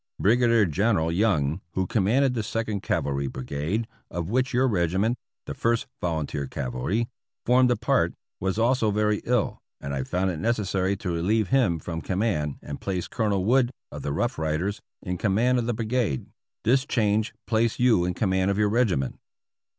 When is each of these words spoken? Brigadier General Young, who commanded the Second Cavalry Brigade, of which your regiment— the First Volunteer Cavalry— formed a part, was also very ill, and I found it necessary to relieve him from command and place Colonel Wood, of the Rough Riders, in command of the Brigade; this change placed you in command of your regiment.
Brigadier 0.17 0.65
General 0.65 1.11
Young, 1.11 1.61
who 1.73 1.85
commanded 1.85 2.33
the 2.33 2.41
Second 2.41 2.81
Cavalry 2.81 3.27
Brigade, 3.27 3.87
of 4.09 4.31
which 4.31 4.51
your 4.51 4.67
regiment— 4.67 5.15
the 5.45 5.53
First 5.53 5.85
Volunteer 6.01 6.47
Cavalry— 6.47 7.07
formed 7.45 7.69
a 7.69 7.75
part, 7.75 8.15
was 8.39 8.57
also 8.57 8.89
very 8.89 9.21
ill, 9.25 9.59
and 9.79 9.93
I 9.93 10.01
found 10.01 10.31
it 10.31 10.39
necessary 10.39 10.95
to 10.97 11.11
relieve 11.13 11.49
him 11.49 11.77
from 11.77 12.01
command 12.01 12.57
and 12.63 12.81
place 12.81 13.07
Colonel 13.07 13.45
Wood, 13.45 13.69
of 13.91 14.01
the 14.01 14.11
Rough 14.11 14.39
Riders, 14.39 14.81
in 15.03 15.19
command 15.19 15.59
of 15.59 15.67
the 15.67 15.73
Brigade; 15.75 16.25
this 16.63 16.83
change 16.83 17.35
placed 17.45 17.79
you 17.79 18.03
in 18.03 18.15
command 18.15 18.49
of 18.49 18.57
your 18.57 18.69
regiment. 18.69 19.19